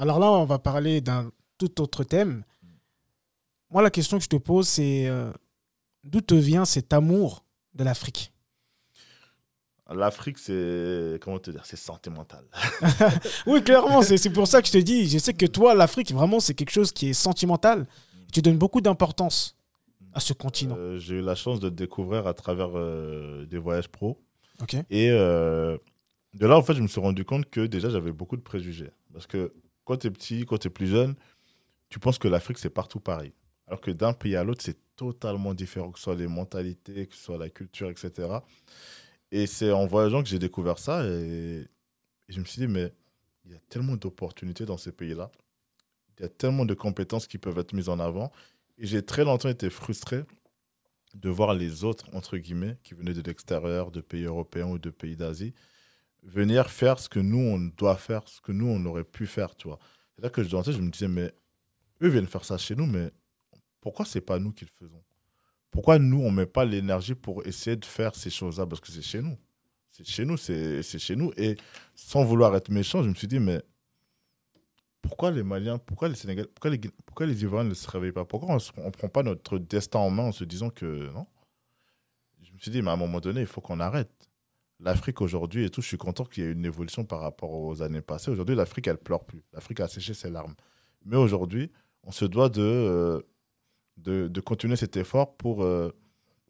[0.00, 2.42] Alors là, on va parler d'un tout autre thème.
[3.68, 5.30] Moi, la question que je te pose, c'est euh,
[6.04, 8.32] d'où te vient cet amour de l'Afrique?
[9.90, 12.46] L'Afrique, c'est comment te dire, c'est sentimental.
[13.46, 15.06] oui, clairement, c'est pour ça que je te dis.
[15.06, 17.86] Je sais que toi, l'Afrique, vraiment, c'est quelque chose qui est sentimental.
[18.32, 19.54] Tu donnes beaucoup d'importance
[20.14, 20.76] à ce continent.
[20.78, 24.18] Euh, J'ai eu la chance de te découvrir à travers euh, des voyages pro.
[24.88, 25.76] Et euh,
[26.32, 28.92] de là, en fait, je me suis rendu compte que déjà, j'avais beaucoup de préjugés.
[29.12, 29.52] Parce que
[29.84, 31.14] quand tu es petit, quand tu es plus jeune,
[31.88, 33.32] tu penses que l'Afrique, c'est partout pareil.
[33.66, 37.14] Alors que d'un pays à l'autre, c'est totalement différent, que ce soit les mentalités, que
[37.14, 38.28] ce soit la culture, etc.
[39.32, 41.04] Et c'est en voyageant que j'ai découvert ça.
[41.06, 41.66] Et,
[42.28, 42.92] je me suis dit, mais
[43.44, 45.30] il y a tellement d'opportunités dans ces pays-là.
[46.18, 48.30] Il y a tellement de compétences qui peuvent être mises en avant.
[48.78, 50.24] Et j'ai très longtemps été frustré
[51.14, 54.90] de voir les autres, entre guillemets, qui venaient de l'extérieur, de pays européens ou de
[54.90, 55.54] pays d'Asie,
[56.22, 59.54] venir faire ce que nous, on doit faire, ce que nous, on aurait pu faire,
[59.54, 59.78] tu vois.
[60.14, 61.32] C'est là que je je me disais, mais
[62.02, 63.10] eux viennent faire ça chez nous, mais
[63.80, 65.02] pourquoi c'est pas nous qui le faisons?
[65.70, 68.66] Pourquoi nous, on met pas l'énergie pour essayer de faire ces choses-là?
[68.66, 69.38] Parce que c'est chez nous.
[69.90, 71.32] C'est chez nous, c'est chez nous.
[71.36, 71.56] Et
[71.94, 73.62] sans vouloir être méchant, je me suis dit, mais
[75.00, 78.24] pourquoi les Maliens, pourquoi les Sénégalais, pourquoi les, pourquoi les Ivoiriens ne se réveillent pas?
[78.24, 81.26] Pourquoi on ne prend pas notre destin en main en se disant que non?
[82.42, 84.29] Je me suis dit, mais à un moment donné, il faut qu'on arrête.
[84.82, 87.82] L'Afrique aujourd'hui et tout, je suis content qu'il y ait une évolution par rapport aux
[87.82, 88.30] années passées.
[88.30, 89.42] Aujourd'hui, l'Afrique, elle pleure plus.
[89.52, 90.54] L'Afrique a séché ses larmes.
[91.04, 91.70] Mais aujourd'hui,
[92.02, 93.20] on se doit de, euh,
[93.98, 95.90] de, continuer cet effort pour, euh,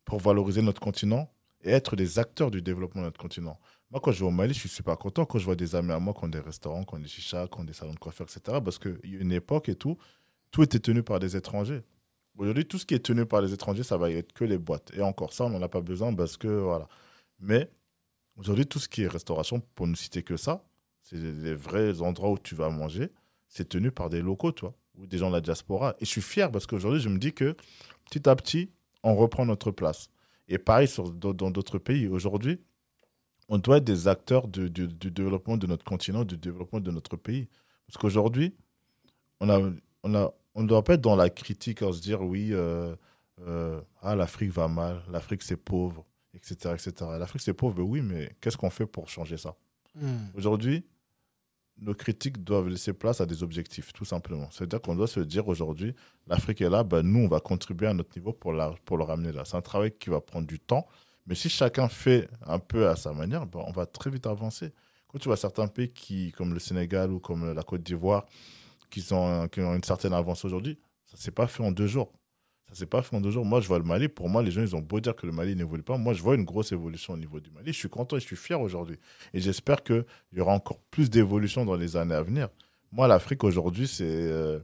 [0.04, 1.28] pour valoriser notre continent
[1.62, 3.58] et être des acteurs du développement de notre continent.
[3.90, 5.90] Moi, quand je vais au Mali, je suis super content quand je vois des amis
[5.90, 7.98] à moi qui ont des restaurants, qui ont des chichas, qui ont des salons de
[7.98, 8.58] coiffure, etc.
[8.64, 9.98] Parce qu'il y a une époque et tout,
[10.52, 11.82] tout était tenu par des étrangers.
[12.38, 14.92] Aujourd'hui, tout ce qui est tenu par les étrangers, ça va être que les boîtes.
[14.94, 16.86] Et encore ça, on n'en a pas besoin parce que, voilà.
[17.40, 17.68] Mais
[18.40, 20.64] aujourd'hui, tout ce qui est restauration, pour ne citer que ça,
[21.02, 23.10] c'est les vrais endroits où tu vas manger,
[23.48, 25.94] c'est tenu par des locaux, tu vois, ou des gens de la diaspora.
[26.00, 27.56] Et je suis fier parce qu'aujourd'hui, je me dis que
[28.06, 28.70] petit à petit,
[29.02, 30.08] on reprend notre place.
[30.48, 32.08] Et pareil dans d'autres pays.
[32.08, 32.60] Aujourd'hui,
[33.48, 37.48] on doit être des acteurs du, développement de notre continent, du développement de notre pays.
[37.86, 38.54] Parce qu'aujourd'hui,
[39.40, 42.94] on ne doit pas être dans la critique en se dire oui, euh,
[43.46, 46.04] euh, ah, l'Afrique va mal, l'Afrique c'est pauvre,
[46.34, 46.74] etc.
[46.74, 46.92] etc.
[47.18, 49.56] L'Afrique c'est pauvre, mais oui, mais qu'est-ce qu'on fait pour changer ça
[49.94, 50.28] Hmm.
[50.34, 50.84] Aujourd'hui,
[51.78, 54.48] nos critiques doivent laisser place à des objectifs, tout simplement.
[54.50, 55.94] C'est-à-dire qu'on doit se dire aujourd'hui,
[56.26, 59.04] l'Afrique est là, ben, nous, on va contribuer à notre niveau pour, la, pour le
[59.04, 59.44] ramener là.
[59.44, 60.86] C'est un travail qui va prendre du temps,
[61.26, 64.72] mais si chacun fait un peu à sa manière, ben, on va très vite avancer.
[65.08, 68.26] Quand tu vois certains pays qui, comme le Sénégal ou comme la Côte d'Ivoire,
[68.90, 71.86] qui, sont, qui ont une certaine avance aujourd'hui, ça ne s'est pas fait en deux
[71.86, 72.12] jours.
[72.72, 73.44] Ça s'est pas fait en deux jours.
[73.44, 74.06] Moi, je vois le Mali.
[74.08, 75.96] Pour moi, les gens, ils ont beau dire que le Mali n'évolue pas.
[75.98, 77.72] Moi, je vois une grosse évolution au niveau du Mali.
[77.72, 78.96] Je suis content et je suis fier aujourd'hui.
[79.34, 82.48] Et j'espère qu'il y aura encore plus d'évolution dans les années à venir.
[82.92, 84.60] Moi, l'Afrique aujourd'hui, c'est euh,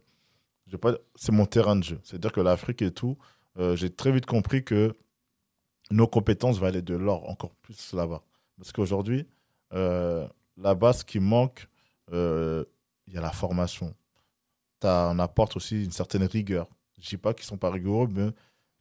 [1.30, 1.98] mon terrain de jeu.
[2.04, 3.18] C'est-à-dire que l'Afrique et tout,
[3.58, 4.94] euh, j'ai très vite compris que
[5.90, 8.22] nos compétences valaient de l'or encore plus là-bas.
[8.56, 9.26] Parce qu'aujourd'hui,
[9.72, 11.68] euh, là-bas, ce qui manque,
[12.12, 12.64] il
[13.14, 13.94] y a la formation.
[14.78, 16.68] T'as- on apporte aussi une certaine rigueur.
[17.00, 18.30] Je dis pas qu'ils sont pas rigoureux, mais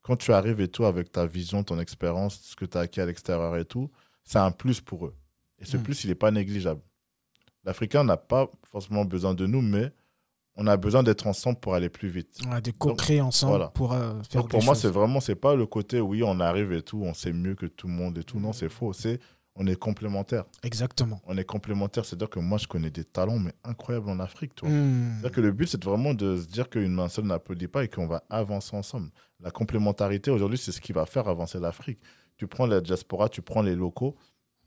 [0.01, 3.01] quand tu arrives et tout avec ta vision, ton expérience, ce que tu as acquis
[3.01, 3.89] à l'extérieur et tout,
[4.23, 5.15] c'est un plus pour eux.
[5.59, 5.83] Et ce Mm.
[5.83, 6.81] plus, il n'est pas négligeable.
[7.63, 9.91] L'Africain n'a pas forcément besoin de nous, mais
[10.55, 12.39] on a besoin d'être ensemble pour aller plus vite.
[12.49, 13.67] Ouais, de co-créer ensemble voilà.
[13.69, 16.71] pour euh, faire Donc, pour moi, c'est vraiment, c'est pas le côté, oui, on arrive
[16.71, 18.39] et tout, on sait mieux que tout le monde et tout.
[18.39, 18.93] Non, c'est faux.
[18.93, 19.19] C'est,
[19.55, 20.45] on est complémentaires.
[20.63, 21.21] Exactement.
[21.25, 22.05] On est complémentaires.
[22.05, 24.51] C'est-à-dire que moi, je connais des talents, mais incroyables en Afrique.
[24.61, 25.11] Hmm.
[25.13, 27.87] C'est-à-dire que le but, c'est vraiment de se dire qu'une main seule n'applaudit pas et
[27.87, 29.09] qu'on va avancer ensemble.
[29.39, 31.99] La complémentarité, aujourd'hui, c'est ce qui va faire avancer l'Afrique.
[32.37, 34.15] Tu prends la diaspora, tu prends les locaux,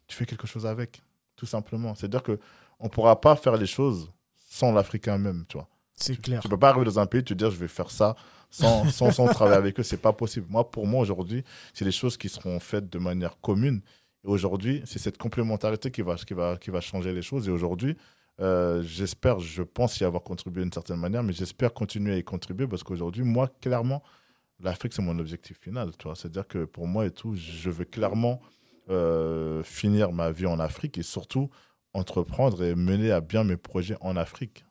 [0.07, 1.03] tu fais quelque chose avec,
[1.37, 1.95] tout simplement.
[1.95, 2.39] C'est-à-dire qu'on
[2.85, 4.11] ne pourra pas faire les choses
[4.51, 5.69] sans l'Africain même, tu vois.
[5.95, 6.41] C'est clair.
[6.41, 8.17] Tu ne peux pas arriver dans un pays et te dire je vais faire ça
[8.51, 9.83] sans, sans, sans travailler avec eux.
[9.83, 10.47] C'est pas possible.
[10.49, 11.45] Moi, pour moi, aujourd'hui,
[11.75, 13.83] c'est des choses qui seront faites de manière commune.
[14.29, 17.49] Aujourd'hui, c'est cette complémentarité qui va, qui, va, qui va changer les choses.
[17.49, 17.97] Et aujourd'hui,
[18.41, 22.25] euh, j'espère, je pense y avoir contribué d'une certaine manière, mais j'espère continuer à y
[22.25, 24.03] contribuer parce qu'aujourd'hui, moi, clairement,
[24.61, 25.93] l'Afrique, c'est mon objectif final.
[26.15, 28.43] C'est-à-dire que pour moi et tout, je veux clairement
[28.91, 31.49] euh, finir ma vie en Afrique et surtout
[31.95, 34.67] entreprendre et mener à bien mes projets en Afrique.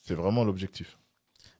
[0.00, 0.98] C'est vraiment l'objectif.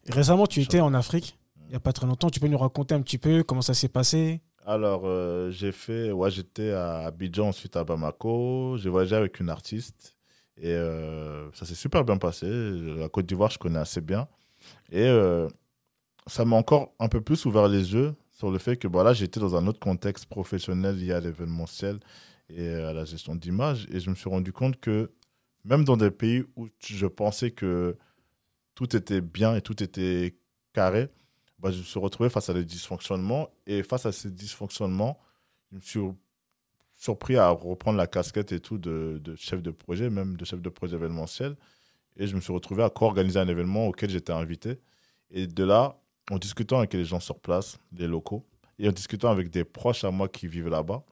[0.09, 2.31] Récemment, tu étais en Afrique, il n'y a pas très longtemps.
[2.31, 4.41] Tu peux nous raconter un petit peu comment ça s'est passé?
[4.69, 8.77] Alors, euh, j'ai fait, ouais, j'étais à Abidjan, ensuite à Bamako.
[8.79, 10.17] J'ai voyagé avec une artiste
[10.57, 12.49] et euh, ça s'est super bien passé.
[12.51, 14.27] La Côte d'Ivoire, je connais assez bien.
[14.91, 15.49] Et euh,
[16.27, 19.39] ça m'a encore un peu plus ouvert les yeux sur le fait que voilà, j'étais
[19.39, 22.01] dans un autre contexte professionnel lié à l'événementiel
[22.51, 23.87] et à la gestion d'image.
[23.93, 25.13] Et je me suis rendu compte que
[25.65, 27.97] même dans des pays où je pensais que
[28.75, 30.37] tout était bien et tout était
[30.73, 31.09] carré,
[31.59, 33.49] bah, je me suis retrouvé face à des dysfonctionnements.
[33.67, 35.19] Et face à ces dysfonctionnements,
[35.71, 36.01] je me suis
[36.95, 40.69] surpris à reprendre la casquette et tout de, chef de projet, même de chef de
[40.69, 41.57] projet événementiel.
[42.17, 44.81] Et je me suis retrouvé à co-organiser un événement auquel j'étais invité.
[45.31, 45.99] Et de là,
[46.31, 48.47] en discutant avec les gens sur place, les locaux,
[48.79, 51.03] et en discutant avec des proches à moi qui vivent là-bas,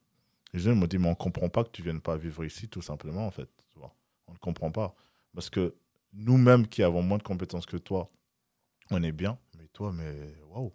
[0.53, 2.45] les gens m'ont dit, mais on ne comprend pas que tu ne viennes pas vivre
[2.45, 3.49] ici, tout simplement, en fait.
[4.27, 4.95] On ne comprend pas.
[5.35, 5.75] Parce que
[6.13, 8.09] nous-mêmes qui avons moins de compétences que toi,
[8.91, 9.39] on est bien,
[9.75, 10.73] toi, mais waouh.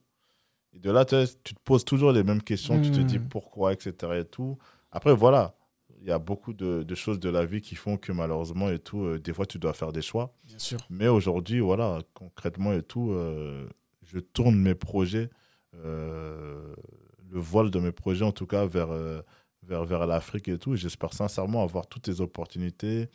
[0.74, 3.30] Et de là, tu te poses toujours les mêmes questions, tu te dis hmm.
[3.30, 4.20] pourquoi, etc.
[4.20, 4.60] Et tout.
[4.92, 5.56] Après, voilà,
[6.02, 9.04] il y a beaucoup de, choses de la vie qui font que malheureusement et tout,
[9.04, 10.36] euh, des fois, tu dois faire des choix.
[10.46, 10.80] Bien sûr.
[10.90, 13.68] Mais aujourd'hui, voilà, concrètement et tout, euh,
[14.04, 15.30] je tourne mes projets,
[15.76, 16.76] euh,
[17.32, 18.90] le voile de mes projets en tout cas, vers,
[19.64, 20.76] vers, vers l'Afrique et tout.
[20.76, 23.10] J'espère sincèrement avoir toutes les opportunités,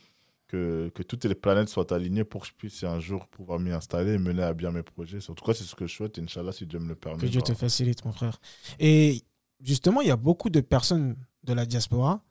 [0.47, 3.71] que, que, toutes les planètes soient alignées pour que je puisse un jour pouvoir m'y
[3.71, 5.17] installer et mener à bien mes projets.
[5.29, 7.19] En tout cas, c'est ce que je souhaite, Inch'Allah, si Dieu me le permet.
[7.19, 8.39] Que Dieu te facilite, mon frère.
[8.79, 9.23] Et
[9.61, 12.21] justement, il y a beaucoup de personnes de la diaspora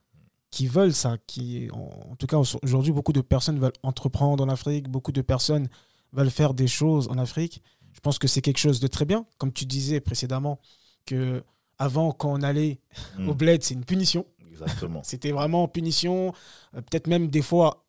[0.51, 4.89] qui veulent ça, qui, en, tout cas, aujourd'hui, beaucoup de personnes veulent entreprendre en Afrique,
[4.89, 5.69] beaucoup de personnes
[6.13, 7.61] veulent faire des choses en Afrique.
[7.93, 9.27] Je pense que c'est quelque chose de très bien.
[9.39, 10.61] Comme tu disais précédemment,
[11.07, 11.43] que
[11.79, 12.79] avant, quand on allait
[13.19, 13.37] au hmm.
[13.37, 14.27] bled, c'est une punition.
[14.49, 15.03] Exactement.
[15.05, 16.33] C'était vraiment punition.
[16.75, 17.84] Euh, peut-être même des fois,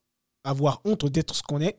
[0.46, 1.78] avoir honte d'être ce qu'on est.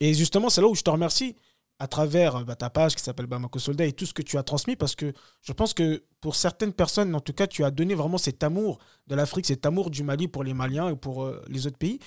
[0.00, 1.36] Et justement, c'est là où je te remercie
[1.78, 4.42] à travers bah, ta page qui s'appelle Bamako Soldat et tout ce que tu as
[4.42, 5.12] transmis parce que
[5.42, 8.78] je pense que pour certaines personnes, en tout cas, tu as donné vraiment cet amour
[9.08, 11.98] de l'Afrique, cet amour du Mali pour les Maliens et pour euh, les autres pays.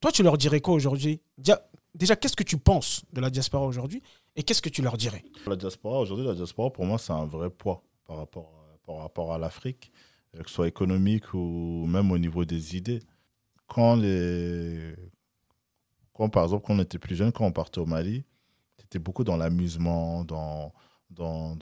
[0.00, 1.20] Toi, tu leur dirais quoi aujourd'hui?
[1.36, 4.02] Déjà, qu'est-ce que tu penses de la diaspora aujourd'hui
[4.36, 5.24] et qu'est-ce que tu leur dirais?
[5.46, 8.52] La diaspora, aujourd'hui, la diaspora, pour moi, c'est un vrai poids par rapport,
[8.86, 9.92] par rapport à l'Afrique,
[10.36, 13.02] euh, que ce soit économique ou même au niveau des idées.
[13.66, 14.94] Quand les,
[16.16, 18.24] quand, par exemple, quand on était plus jeune, quand on partait au Mali,
[18.78, 20.72] c'était beaucoup dans l'amusement, dans,
[21.10, 21.56] dans,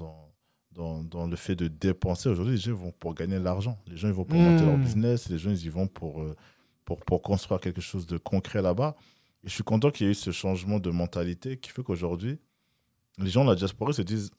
[0.73, 2.29] dans, dans, le fait de dépenser.
[2.29, 3.79] Aujourd'hui, les gens vont pour gagner de l'argent.
[3.89, 4.83] Les gens ils vont pour monter leur hmm.
[4.83, 5.29] business.
[5.29, 6.37] Les gens ils y vont pour, euh,
[6.85, 8.95] pour, pour construire quelque chose de concret là-bas.
[9.43, 12.39] Et je suis content qu'il y ait eu ce changement de mentalité qui fait qu'aujourd'hui,
[13.19, 14.31] les gens de la diaspora se disent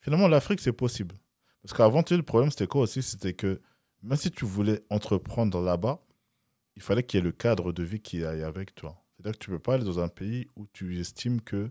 [0.00, 1.14] finalement, l'Afrique, c'est possible.
[1.62, 3.02] Parce qu'avant, tu le problème, c'était quoi aussi?
[3.02, 3.60] C'était que
[4.02, 6.00] même si tu voulais entreprendre là-bas,
[6.74, 9.05] il fallait qu'il y ait le cadre de vie qui aille avec toi.
[9.16, 11.70] C'est-à-dire que tu ne peux pas aller dans un pays où tu estimes que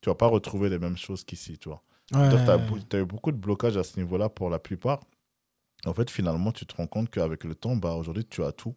[0.00, 1.82] tu ne vas pas retrouver les mêmes choses qu'ici, tu vois.
[2.08, 5.00] Tu as, eu beaucoup de blocages à ce niveau-là pour la plupart.
[5.86, 8.74] En fait, finalement, tu te rends compte qu'avec le temps, bah, aujourd'hui, tu as tout.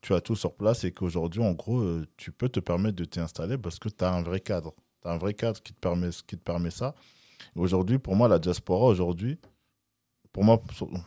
[0.00, 3.04] Tu as tout sur place et qu'aujourd'hui, en gros, euh, tu peux te permettre de
[3.04, 4.74] t'installer parce que tu as un vrai cadre.
[5.02, 6.94] Tu as un vrai cadre qui te permet, qui te permet ça.
[7.54, 9.38] Aujourd'hui, pour moi, la diaspora, aujourd'hui,
[10.32, 10.62] pour moi,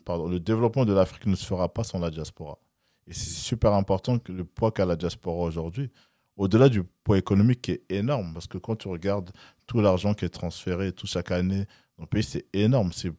[0.06, 2.60] pardon, le développement de l'Afrique ne se fera pas sans la diaspora.
[3.08, 5.90] Et c'est super important que le poids qu'a la diaspora aujourd'hui,
[6.38, 9.32] au-delà du poids économique qui est énorme, parce que quand tu regardes
[9.68, 11.66] tout l'argent qui est transféré tout chaque année
[11.98, 12.92] dans le pays, c'est énorme.
[12.94, 13.12] C'est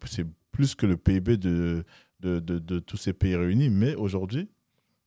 [0.50, 1.84] plus que le PIB de,
[2.20, 3.70] de, de, tous ces pays réunis.
[3.70, 4.48] Mais aujourd'hui,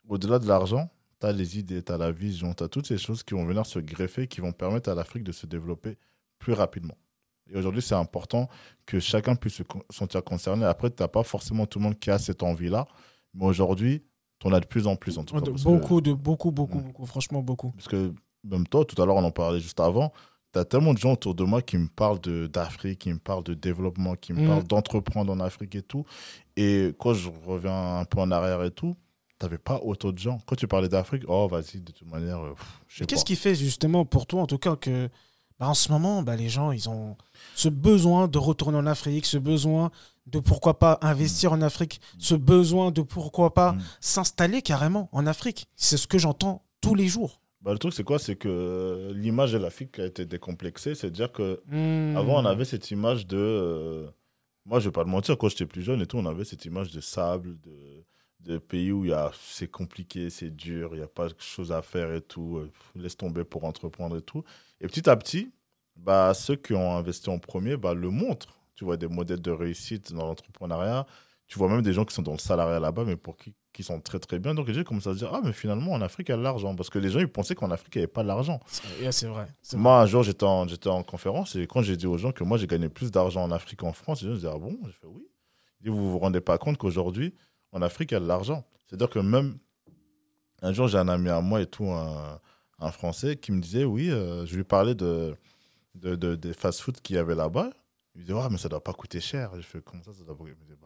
[0.07, 0.89] au-delà de l'argent,
[1.19, 3.45] tu as les idées, tu as la vision, tu as toutes ces choses qui vont
[3.45, 5.97] venir se greffer, qui vont permettre à l'Afrique de se développer
[6.39, 6.97] plus rapidement.
[7.49, 8.49] Et aujourd'hui, c'est important
[8.85, 10.65] que chacun puisse se sentir concerné.
[10.65, 12.87] Après, tu n'as pas forcément tout le monde qui a cette envie-là.
[13.33, 14.03] Mais aujourd'hui,
[14.45, 15.51] on a de plus en plus, en tout cas.
[15.63, 17.71] beaucoup, de, beaucoup, beaucoup, beaucoup, franchement, beaucoup.
[17.71, 18.13] Parce que
[18.43, 20.13] même toi, tout à l'heure, on en parlait juste avant,
[20.53, 23.43] tu as tellement de gens autour de moi qui me parlent d'Afrique, qui me parlent
[23.43, 24.47] de développement, qui me mm.
[24.47, 26.05] parlent d'entreprendre en Afrique et tout.
[26.55, 28.95] Et quand je reviens un peu en arrière et tout,
[29.39, 30.39] tu n'avais pas autant de gens.
[30.45, 32.53] Quand tu parlais d'Afrique, oh, vas-y, de toute manière, euh,
[33.07, 35.09] Qu'est-ce qui fait justement pour toi, en tout cas, que
[35.59, 37.17] bah, en ce moment, bah, les gens, ils ont
[37.55, 39.91] ce besoin de retourner en Afrique, ce besoin
[40.27, 43.81] de pourquoi pas investir en Afrique, ce besoin de pourquoi pas mm.
[44.01, 45.67] s'installer carrément en Afrique.
[45.75, 47.41] C'est ce que j'entends tous les jours.
[47.61, 48.19] Bah, le truc, c'est quoi?
[48.19, 50.95] C'est que l'image de l'Afrique a été décomplexée.
[50.95, 52.15] C'est-à-dire que mm.
[52.15, 53.37] avant, on avait cette image de.
[53.37, 54.07] Euh,
[54.65, 56.65] moi, je vais pas te mentir, quand j'étais plus jeune et tout, on avait cette
[56.65, 58.05] image de sable, de,
[58.41, 62.13] de pays où c'est compliqué, c'est dur, il n'y a pas de choses à faire
[62.13, 62.57] et tout.
[62.57, 64.43] Euh, laisse tomber pour entreprendre et tout.
[64.81, 65.51] Et petit à petit,
[65.95, 68.57] bah, ceux qui ont investi en premier bah, le montrent.
[68.77, 71.05] Tu vois des modèles de réussite dans l'entrepreneuriat.
[71.47, 73.81] Tu vois même des gens qui sont dans le salariat là-bas, mais pour qui, qui
[73.81, 74.53] sont très très bien.
[74.53, 76.37] Donc les gens commencent à se dire Ah, mais finalement, en Afrique, il y a
[76.37, 76.75] de l'argent.
[76.75, 78.59] Parce que les gens, ils pensaient qu'en Afrique, il n'y avait pas d'argent.
[79.11, 79.47] c'est vrai.
[79.73, 82.43] Moi, un jour, j'étais en, j'étais en conférence et quand j'ai dit aux gens que
[82.43, 84.77] moi, j'ai gagné plus d'argent en Afrique qu'en France, les gens disaient Ah bon?
[84.85, 85.27] J'ai fait Oui.
[85.83, 87.33] Et vous vous rendez pas compte qu'aujourd'hui,
[87.71, 88.63] en Afrique, il y a de l'argent.
[88.87, 89.57] C'est-à-dire que même
[90.61, 92.39] un jour, j'ai un ami à moi et tout, un,
[92.79, 95.35] un Français, qui me disait Oui, euh, je lui parlais de
[95.95, 97.71] de, de, des fast-food qu'il y avait là-bas.
[98.17, 99.51] Il me dit, ouais, mais ça ne doit pas coûter cher.
[99.55, 100.35] Je fais, comment ça, ça doit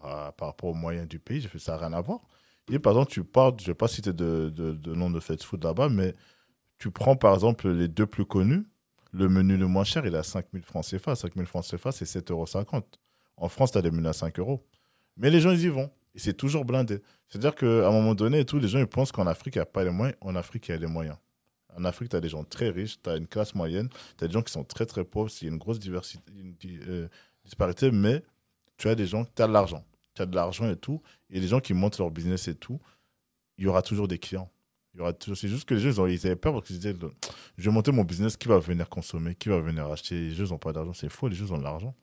[0.03, 2.19] bah, Par rapport aux moyens du pays, je fais, ça n'a rien à voir.
[2.67, 5.09] Il dit, par exemple, tu parles, je ne vais pas citer de, de, de nom
[5.09, 6.13] de fast-food là-bas, mais
[6.77, 8.65] tu prends par exemple les deux plus connus.
[9.13, 11.15] le menu le moins cher, il est à 5 000 francs CFA.
[11.15, 12.45] 5 000 francs CFA, c'est 7,50 euros.
[13.37, 14.65] En France, tu as des menus à 5 euros.
[15.15, 15.89] Mais les gens, ils y vont.
[16.13, 17.01] Et c'est toujours blindé.
[17.29, 19.85] C'est-à-dire qu'à un moment donné, les gens ils pensent qu'en Afrique, il n'y a pas
[19.85, 20.17] les moyens.
[20.19, 21.15] En Afrique, il y a les moyens.
[21.77, 24.27] En Afrique, tu as des gens très riches, tu as une classe moyenne, tu as
[24.27, 26.55] des gens qui sont très très pauvres, il y a une grosse diversité, une,
[26.87, 27.07] euh,
[27.45, 28.23] disparité, mais
[28.77, 29.83] tu as des gens, tu as de l'argent.
[30.13, 32.79] Tu as de l'argent et tout, et les gens qui montent leur business et tout,
[33.57, 34.49] il y aura toujours des clients.
[35.19, 35.37] Toujours...
[35.37, 36.95] C'est juste que les gens, ils, avaient peur parce qu'ils disaient,
[37.57, 40.45] je vais monter mon business, qui va venir consommer, qui va venir acheter Les gens
[40.45, 41.95] n'ont pas d'argent, c'est faux, les gens ont de l'argent.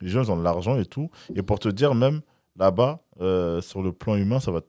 [0.00, 1.10] Les gens ont de l'argent et tout.
[1.34, 2.22] Et pour te dire, même
[2.56, 4.62] là-bas, euh, sur le plan humain, ça va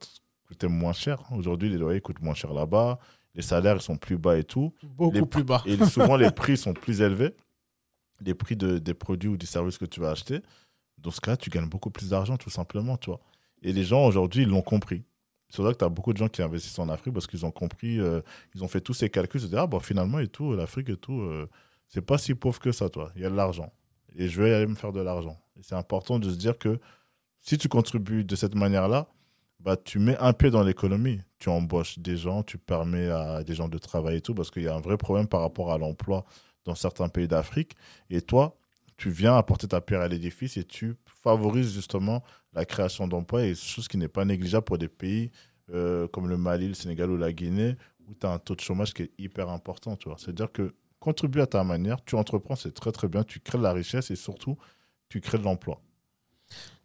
[0.47, 1.23] coûter moins cher.
[1.31, 2.99] Aujourd'hui, les loyers coûtent moins cher là-bas
[3.35, 4.73] les salaires sont plus bas et tout.
[4.83, 5.63] Beaucoup plus bas.
[5.65, 7.33] Et souvent, les prix sont plus élevés.
[8.21, 10.41] Les prix de, des produits ou des services que tu vas acheter.
[10.97, 13.19] Dans ce cas, tu gagnes beaucoup plus d'argent, tout simplement, tu vois.
[13.61, 15.03] Et les gens, aujourd'hui, ils l'ont compris.
[15.49, 17.51] C'est vrai que tu as beaucoup de gens qui investissent en Afrique parce qu'ils ont
[17.51, 18.21] compris, euh,
[18.55, 19.39] ils ont fait tous ces calculs.
[19.39, 21.49] Ils se disent, ah, bon, finalement, et tout, l'Afrique et tout, euh,
[21.87, 23.11] c'est pas si pauvre que ça, toi.
[23.15, 23.71] Il y a de l'argent.
[24.15, 25.39] Et je vais aller me faire de l'argent.
[25.57, 26.79] Et c'est important de se dire que
[27.39, 29.07] si tu contribues de cette manière-là,
[29.63, 31.21] bah, tu mets un pied dans l'économie.
[31.39, 34.63] Tu embauches des gens, tu permets à des gens de travailler et tout, parce qu'il
[34.63, 36.25] y a un vrai problème par rapport à l'emploi
[36.65, 37.73] dans certains pays d'Afrique.
[38.09, 38.57] Et toi,
[38.97, 43.55] tu viens apporter ta pierre à l'édifice et tu favorises justement la création d'emplois, et
[43.55, 45.31] chose qui n'est pas négligeable pour des pays
[45.73, 47.75] euh, comme le Mali, le Sénégal ou la Guinée,
[48.07, 49.97] où tu as un taux de chômage qui est hyper important.
[50.17, 53.63] C'est-à-dire que contribuer à ta manière, tu entreprends, c'est très très bien, tu crées de
[53.63, 54.57] la richesse et surtout,
[55.09, 55.81] tu crées de l'emploi.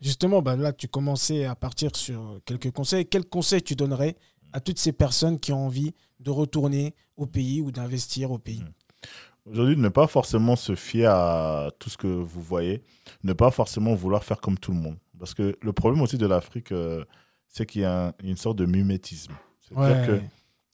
[0.00, 3.06] Justement, bah là, tu commençais à partir sur quelques conseils.
[3.06, 4.16] Quels conseils tu donnerais
[4.52, 8.62] à toutes ces personnes qui ont envie de retourner au pays ou d'investir au pays?
[8.62, 9.50] Mmh.
[9.50, 12.82] Aujourd'hui, ne pas forcément se fier à tout ce que vous voyez,
[13.24, 14.98] ne pas forcément vouloir faire comme tout le monde.
[15.18, 17.04] Parce que le problème aussi de l'Afrique, euh,
[17.48, 19.32] c'est qu'il y a une sorte de mimétisme.
[19.62, 20.22] C'est-à-dire que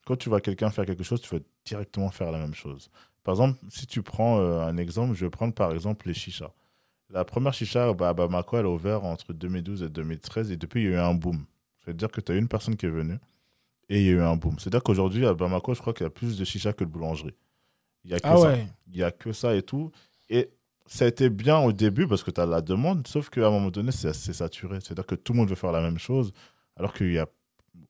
[0.05, 2.91] quand tu vois quelqu'un faire quelque chose, tu vas directement faire la même chose.
[3.23, 6.51] Par exemple, si tu prends euh, un exemple, je vais prendre par exemple les chichas.
[7.15, 10.83] La première chicha bah, à Bamako, elle a ouvert entre 2012 et 2013 et depuis,
[10.83, 11.45] il y a eu un boom.
[11.79, 13.19] C'est-à-dire que tu as une personne qui est venue
[13.89, 14.59] et il y a eu un boom.
[14.59, 17.37] C'est-à-dire qu'aujourd'hui, à Bamako, je crois qu'il y a plus de chicha que de boulangerie.
[18.05, 18.57] Il y a que ah ça.
[18.89, 19.93] Il y a que ça et tout.
[20.29, 20.51] Et
[20.87, 23.51] ça a été bien au début parce que tu as la demande, sauf qu'à un
[23.51, 24.81] moment donné, c'est assez saturé.
[24.81, 26.33] C'est-à-dire que tout le monde veut faire la même chose.
[26.77, 27.29] Alors qu'il y a.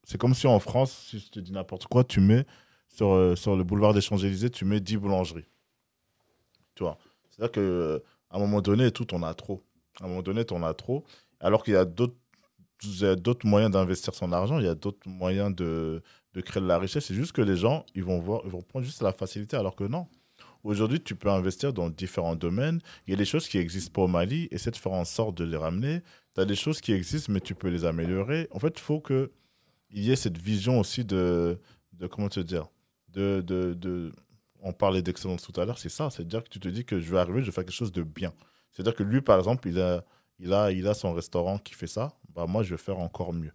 [0.02, 2.44] C'est comme si en France, si je te dis n'importe quoi, tu mets
[2.88, 5.48] sur, euh, sur le boulevard des Champs-Élysées, tu mets 10 boulangeries.
[6.74, 6.98] Tu vois?
[7.30, 8.02] C'est-à-dire que
[8.34, 9.62] à un moment donné, tout, on a trop.
[10.00, 11.04] À un moment donné, on a trop.
[11.38, 16.02] Alors qu'il y a d'autres moyens d'investir son argent, il y a d'autres moyens de,
[16.44, 17.04] créer de la richesse.
[17.04, 19.76] C'est juste que les gens, ils vont, voir, ils vont prendre juste la facilité, alors
[19.76, 20.08] que non.
[20.64, 22.80] Aujourd'hui, tu peux investir dans différents domaines.
[23.06, 25.36] Il y a des choses qui existent pas au Mali, essaie de faire en sorte
[25.36, 26.00] de les ramener.
[26.34, 28.48] Tu as des choses qui existent, mais tu peux les améliorer.
[28.50, 29.28] En fait, il faut qu'il
[29.92, 31.60] y ait cette vision aussi de,
[32.10, 32.66] comment te dire,
[33.12, 34.12] de, de
[34.64, 36.10] on parlait d'excellence tout à l'heure, c'est ça.
[36.10, 38.02] C'est-à-dire que tu te dis que je vais arriver, je vais faire quelque chose de
[38.02, 38.32] bien.
[38.72, 40.04] C'est-à-dire que lui, par exemple, il a,
[40.38, 42.14] il a, il a son restaurant qui fait ça.
[42.34, 43.52] Bah, moi, je vais faire encore mieux.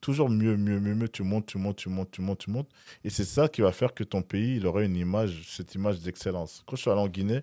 [0.00, 1.08] Toujours mieux, mieux, mieux, mieux.
[1.08, 2.68] Tu montes, tu montes, tu montes, tu montes, tu montes.
[3.04, 6.00] Et c'est ça qui va faire que ton pays, il aurait une image, cette image
[6.00, 6.62] d'excellence.
[6.66, 7.40] Quand je suis allé en Guinée,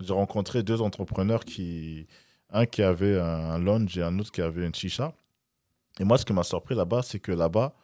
[0.00, 2.06] j'ai rencontré deux entrepreneurs qui,
[2.50, 5.14] un qui avait un lounge et un autre qui avait une chicha.
[6.00, 7.74] Et moi, ce qui m'a surpris là-bas, c'est que là-bas,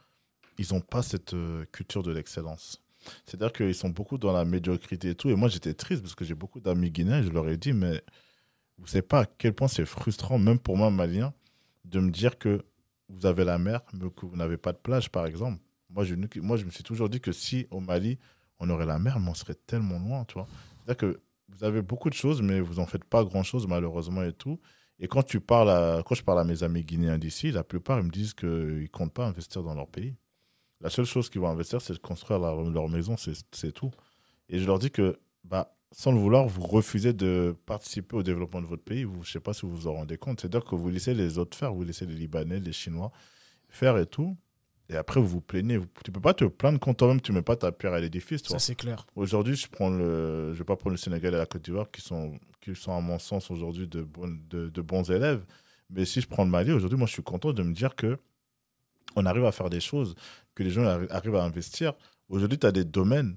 [0.59, 2.83] ils n'ont pas cette euh, culture de l'excellence.
[3.25, 5.31] C'est-à-dire qu'ils sont beaucoup dans la médiocrité et tout.
[5.31, 7.23] Et moi, j'étais triste parce que j'ai beaucoup d'amis guinéens.
[7.23, 8.03] Je leur ai dit, mais
[8.79, 11.33] vous ne savez pas à quel point c'est frustrant, même pour moi, malien,
[11.85, 12.65] de me dire que
[13.09, 15.61] vous avez la mer, mais que vous n'avez pas de plage, par exemple.
[15.91, 18.19] Moi je, moi, je me suis toujours dit que si au Mali,
[18.61, 20.47] on aurait la mer, mais on serait tellement loin, tu vois.
[20.85, 24.33] C'est-à-dire que vous avez beaucoup de choses, mais vous n'en faites pas grand-chose, malheureusement, et
[24.33, 24.61] tout.
[25.01, 28.05] Et quand, tu parles quand je parle à mes amis guinéens d'ici, la plupart, ils
[28.05, 30.15] me disent qu'ils ne comptent pas investir dans leur pays.
[30.81, 33.91] La seule chose qu'ils vont investir, c'est de construire leur maison, c'est tout.
[34.49, 38.61] Et je leur dis que, bah, sans le vouloir, vous refusez de participer au développement
[38.61, 39.05] de votre pays.
[39.05, 40.41] Vous, je ne sais pas si vous vous en rendez compte.
[40.41, 43.11] C'est-à-dire que vous laissez les autres faire, vous laissez les Libanais, les Chinois
[43.69, 44.37] faire et tout.
[44.91, 45.79] Et après, vous vous plaignez.
[46.03, 48.01] Tu ne peux pas te plaindre quand toi-même, tu ne mets pas ta pierre à
[48.01, 48.43] l'édifice.
[48.45, 49.07] Ça, c'est clair.
[49.17, 52.75] Aujourd'hui, je ne vais pas prendre le Sénégal et la Côte d'Ivoire, qui sont, qui
[52.75, 54.07] sont, à mon sens, aujourd'hui de,
[54.49, 55.45] de, de, bons élèves.
[55.91, 58.19] Mais si je prends le Mali, aujourd'hui, moi, je suis content de me dire que
[59.19, 60.15] on arrive à faire des choses,
[60.55, 61.95] que les gens arrivent à investir.
[62.29, 63.37] Aujourd'hui, tu as des domaines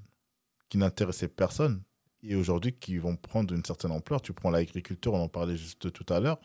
[0.68, 1.82] qui n'intéressaient personne
[2.22, 4.22] et aujourd'hui qui vont prendre une certaine ampleur.
[4.22, 6.40] Tu prends l'agriculture, on en parlait juste tout à l'heure.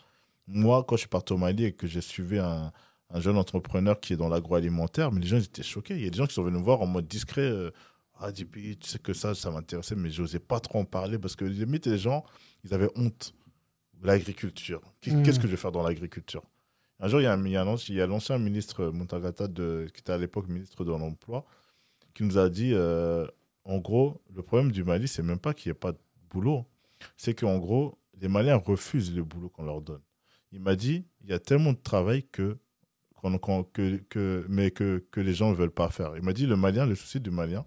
[0.48, 2.72] Moi, quand je suis parti au Mali et que j'ai suivi un,
[3.16, 5.96] jeune entrepreneur qui est dans l'agroalimentaire, mais les gens étaient choqués.
[5.96, 7.42] Il y a des gens qui sont venus me voir en mode discret.
[7.42, 7.72] Euh,
[8.20, 8.48] ah, tu
[8.82, 11.86] sais que ça, ça m'intéressait, mais je n'osais pas trop en parler parce que limite,
[11.86, 12.26] les gens,
[12.64, 13.34] ils avaient honte
[14.02, 14.82] l'agriculture.
[15.06, 15.24] Mmh.
[15.24, 16.44] Qu'est-ce que je vais faire dans l'agriculture?
[17.00, 20.92] Un jour, il y a, l'ancien ministre Montagata, de, qui était à l'époque ministre de
[20.92, 21.46] l'Emploi,
[22.14, 23.28] qui nous a dit euh,
[23.64, 25.94] en gros, le problème du Mali, c'est même pas qu'il n'y ait pas
[26.30, 26.66] boulot,
[27.16, 30.02] c'est qu'en gros, les Maliens refusent le boulot qu'on leur donne.
[30.52, 32.58] Il m'a dit, il y a tellement de travail que,
[34.50, 36.16] mais que, que les gens ne veulent pas faire.
[36.16, 37.66] Il m'a dit, le Malien, le souci du Malien,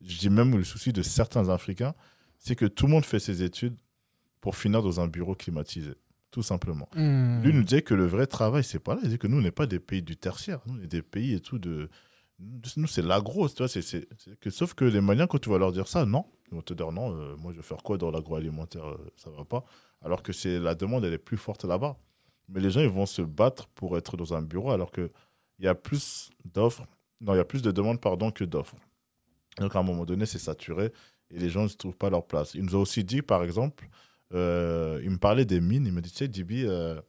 [0.00, 1.94] je dis même le souci de certains Africains,
[2.38, 3.76] c'est que tout le monde fait ses études
[4.40, 5.94] pour finir dans un bureau climatisé,
[6.34, 6.88] tout simplement.
[6.96, 7.40] Hmm.
[7.42, 9.00] Lui nous disait que le vrai travail, c'est pas là.
[9.04, 10.58] Il disait que nous, on n'est pas des pays du tertiaire.
[10.66, 11.88] Nous, on est des pays et tout de.
[12.40, 13.46] Nous, c'est l'agro.
[14.40, 16.26] Que, sauf que les Maliens, quand tu vas leur dire ça, non.
[16.50, 19.30] Ils vont te dire non, euh, moi, je vais faire quoi dans l'agroalimentaire euh, Ça
[19.30, 19.64] va pas.
[20.02, 21.96] Alors que c'est, la demande, elle est plus forte là-bas.
[22.48, 25.10] Mais les gens, ils vont se battre pour être dans un bureau alors qu'il
[25.60, 26.84] y a plus d'offres.
[27.20, 28.74] Non, il y a plus de demandes, pardon, que d'offres.
[29.58, 30.92] Donc, à un moment donné, c'est saturé
[31.30, 32.54] et les gens ne trouvent pas leur place.
[32.54, 33.88] Il nous a aussi dit, par exemple,
[34.34, 35.86] euh, il me parlait des mines.
[35.86, 37.00] Il me dit, tu sais, Dibi, euh,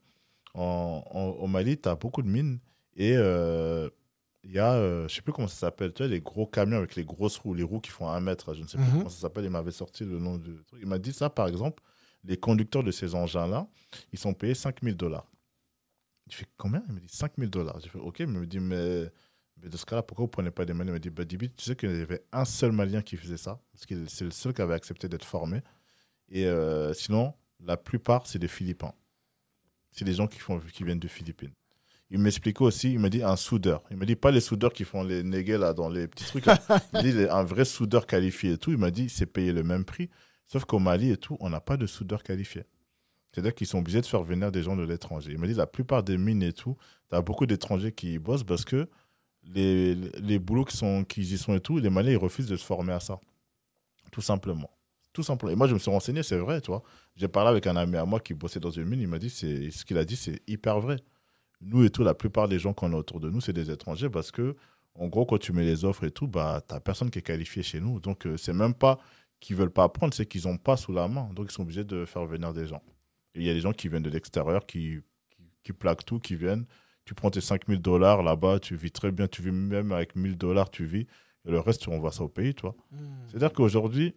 [0.54, 1.04] en,
[1.40, 2.60] au Mali, tu as beaucoup de mines.
[2.96, 3.90] Et euh,
[4.44, 6.78] il y a, je ne sais plus comment ça s'appelle, tu vois, les gros camions
[6.78, 8.98] avec les grosses roues, les roues qui font un mètre, je ne sais plus Mhm.
[9.00, 9.44] comment ça s'appelle.
[9.46, 10.80] Il m'avait sorti le nom du truc.
[10.82, 11.82] Il m'a dit ça, par exemple,
[12.24, 13.68] les conducteurs de ces engins-là,
[14.14, 15.30] ils sont payés 5000 dollars.
[16.30, 16.84] Je fais combien?
[16.88, 17.80] Il me dit 5000 dollars.
[17.82, 19.12] J'ai fait OK, mais il me dit, mais,
[19.62, 20.92] mais de ce cas-là, pourquoi vous ne prenez pas des Maliens?
[20.92, 23.38] Il me dit, bah, Dibi, tu sais qu'il y avait un seul Malien qui faisait
[23.38, 25.62] ça, parce que c'est le seul qui avait accepté d'être formé.
[26.30, 28.94] Et euh, sinon, la plupart, c'est des Philippins.
[29.92, 31.54] C'est des gens qui, font, qui viennent de Philippines.
[32.12, 33.84] Il m'expliquait aussi, il m'a dit un soudeur.
[33.90, 36.46] Il m'a dit pas les soudeurs qui font les négués là dans les petits trucs.
[36.46, 36.60] là.
[36.70, 38.72] il m'a dit un vrai soudeur qualifié et tout.
[38.72, 40.10] Il m'a dit c'est payé le même prix.
[40.48, 42.64] Sauf qu'au Mali et tout, on n'a pas de soudeur qualifié.
[43.32, 45.32] C'est-à-dire qu'ils sont obligés de faire venir des gens de l'étranger.
[45.32, 46.78] Il m'a dit la plupart des mines et tout,
[47.10, 48.88] tu as beaucoup d'étrangers qui y bossent parce que
[49.44, 52.56] les, les boulots qui, sont, qui y sont et tout, les Maliens, ils refusent de
[52.56, 53.20] se former à ça.
[54.12, 54.70] Tout simplement.
[55.16, 55.54] Tout simplement.
[55.54, 56.84] Et moi, je me suis renseigné, c'est vrai, tu vois.
[57.16, 59.30] J'ai parlé avec un ami à moi qui bossait dans une mine, il m'a dit,
[59.30, 60.98] c'est ce qu'il a dit, c'est hyper vrai.
[61.62, 64.10] Nous et tout, la plupart des gens qu'on a autour de nous, c'est des étrangers
[64.10, 64.58] parce que,
[64.94, 67.64] en gros, quand tu mets les offres et tout, bah, tu personne qui est qualifié
[67.64, 68.02] chez nous.
[68.02, 69.00] Donc, euh, c'est même pas
[69.40, 71.30] qu'ils veulent pas apprendre, c'est qu'ils n'ont pas sous la main.
[71.34, 72.84] Donc, ils sont obligés de faire venir des gens.
[73.36, 76.20] Et il y a des gens qui viennent de l'extérieur, qui, qui, qui plaquent tout,
[76.20, 76.66] qui viennent.
[77.06, 80.38] Tu prends tes 5000 dollars là-bas, tu vis très bien, tu vis même avec 1000
[80.38, 81.08] dollars, tu vis.
[81.46, 82.76] Et le reste, tu renvoies ça au pays, tu vois.
[82.92, 82.98] Hmm.
[83.30, 84.14] C'est-à-dire qu'aujourd'hui,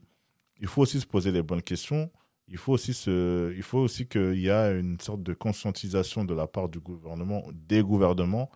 [0.59, 2.11] il faut aussi se poser les bonnes questions.
[2.49, 6.35] Il faut aussi, se, il faut aussi qu'il y a une sorte de conscientisation de
[6.35, 8.51] la part du gouvernement, des gouvernements,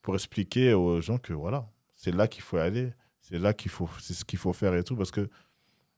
[0.00, 3.88] pour expliquer aux gens que voilà, c'est là qu'il faut aller, c'est là qu'il faut,
[4.00, 5.28] c'est ce qu'il faut faire et tout, parce que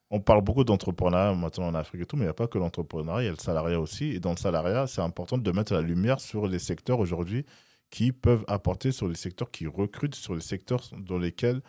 [0.09, 2.57] on parle beaucoup d'entrepreneuriat maintenant en Afrique et tout, mais il n'y a pas que
[2.57, 4.05] l'entrepreneuriat, il y a le salariat aussi.
[4.05, 7.45] Et dans le salariat, c'est important de mettre la lumière sur les secteurs aujourd'hui
[7.89, 11.61] qui peuvent apporter, sur les secteurs qui recrutent, sur les secteurs dans lesquels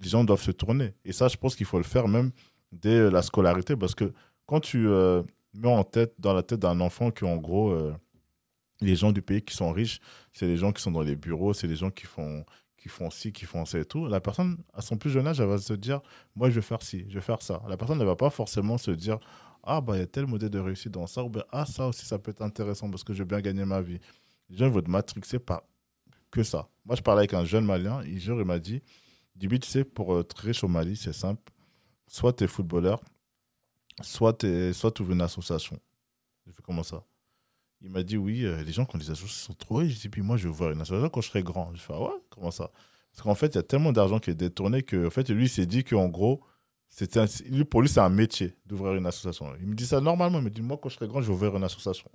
[0.00, 0.94] les gens doivent se tourner.
[1.04, 2.30] Et ça, je pense qu'il faut le faire même
[2.74, 4.12] dès la scolarité, parce que
[4.46, 5.22] quand tu euh,
[5.54, 7.94] mets en tête, dans la tête d'un enfant que, en gros, euh,
[8.80, 10.00] les gens du pays qui sont riches,
[10.32, 12.44] c'est les gens qui sont dans les bureaux, c'est les gens qui font,
[12.76, 14.06] qui font ci, qui font ça et tout.
[14.06, 16.00] La personne, à son plus jeune âge, elle va se dire,
[16.34, 17.62] moi, je vais faire ci, je vais faire ça.
[17.68, 19.18] La personne ne va pas forcément se dire,
[19.62, 21.88] ah, bah, il y a tel modèle de réussite dans ça, ou bien, ah, ça
[21.88, 23.98] aussi, ça peut être intéressant parce que je vais bien gagner ma vie.
[24.50, 25.62] Les gens vont te matrixer par
[26.30, 26.68] que ça.
[26.84, 28.82] Moi, je parlais avec un jeune Malien, il, jour, il m'a dit,
[29.36, 31.52] Dibi, tu sais, pour être riche au Mali, c'est simple.
[32.06, 33.00] Soit tu es footballeur,
[34.02, 35.78] soit, tu soit ouvres une association.
[36.46, 37.02] J'ai fait comment ça?
[37.80, 39.92] Il m'a dit, oui, euh, les gens qui ont des associations sont trop riches.
[39.94, 41.74] J'ai dit, puis moi, je vais ouvrir une association quand je serai grand.
[41.74, 42.70] Je fais, ah ouais, comment ça?
[43.12, 45.44] Parce qu'en fait, il y a tellement d'argent qui est détourné que, en fait, lui,
[45.44, 46.40] il s'est dit qu'en gros,
[47.16, 49.52] un- lui, pour lui, c'est un métier d'ouvrir une association.
[49.60, 50.38] Il me dit ça normalement.
[50.38, 52.10] Il me dit, moi, quand je serai grand, je vais ouvrir une association.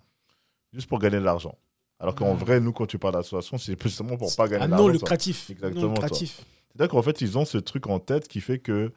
[0.74, 1.56] Juste pour gagner de l'argent.
[2.00, 4.74] Alors qu'en vrai, nous, quand tu parles d'association, c'est justement pour pas gagner Ah de
[4.74, 5.50] non lucratif.
[5.50, 6.04] Exactement, Non toi.
[6.06, 6.46] lucratif.
[6.72, 8.94] C'est-à-dire qu'en fait, ils ont ce truc en tête qui fait que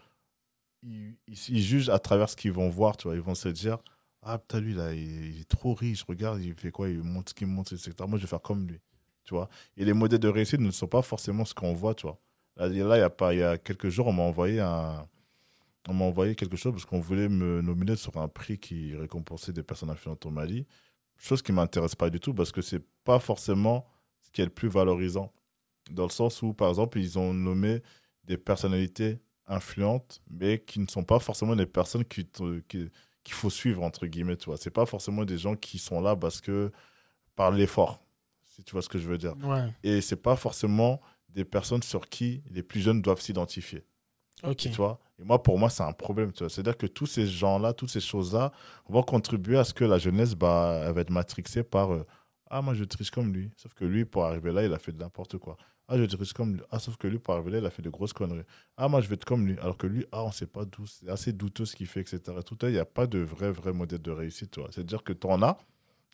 [0.83, 3.15] ils, jugent à travers ce qu'ils vont voir, tu vois.
[3.15, 3.79] Ils vont se dire
[4.23, 7.35] Ah, putain, lui, là, il, est trop riche, regarde, il fait quoi Il montre ce
[7.35, 7.93] qu'il montre, etc.
[8.09, 8.81] Moi, je vais faire comme lui,
[9.25, 9.49] tu vois.
[9.77, 12.19] Et les modèles de réussite ne sont pas forcément ce qu'on voit, tu vois.
[12.57, 14.61] Là, il y a, pas, il y a quelques jours, on m'a envoyé.
[15.89, 19.53] On m'a envoyé quelque chose parce qu'on voulait me nominer sur un prix qui récompensait
[19.53, 20.65] des personnes influentes au Mali.
[21.19, 23.85] Chose qui ne m'intéresse pas du tout parce que c'est pas forcément
[24.21, 25.33] ce qui est le plus valorisant
[25.91, 27.83] dans le sens où, par exemple, ils ont nommé
[28.25, 32.91] des personnalités influentes, mais qui ne sont pas forcément des personnes qui te- qui-
[33.25, 34.57] qu'il faut suivre, entre guillemets, tu vois.
[34.57, 36.73] C'est pas forcément des gens qui sont là parce que,
[37.37, 38.03] par l'effort,
[38.45, 39.35] si tu vois ce que je veux dire.
[39.45, 39.73] Ouais.
[39.85, 43.85] Et c'est pas forcément des personnes sur qui les plus jeunes doivent s'identifier,
[44.43, 44.57] Ok.
[44.57, 44.99] tu vois?
[45.19, 46.33] Et moi, pour moi, c'est un problème.
[46.35, 48.53] C'est-à-dire que tous ces gens-là, toutes ces choses-là,
[48.89, 52.05] vont contribuer à ce que la jeunesse, bah, elle va être matrixée par euh,
[52.55, 53.51] Ah, moi, je triche comme lui.
[53.57, 55.57] Sauf que lui, pour arriver là, il a fait de n'importe quoi.
[55.89, 56.63] Ah, je triche comme lui.
[56.71, 58.45] Ah, sauf que lui, arriver là, il a fait de grosses conneries.
[58.77, 59.59] Ah, moi, je vais être comme lui.
[59.59, 60.87] Alors que lui, ah, on sait pas d'où.
[60.87, 62.39] C'est assez douteux ce qu'il fait, etc.
[62.45, 64.59] Tout ça, il n'y a pas de vrai, vrai modèle de réussite.
[64.71, 65.59] C'est-à-dire que tu en as,